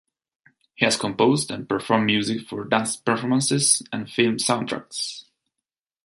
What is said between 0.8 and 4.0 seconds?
has composed and performed music for dance performances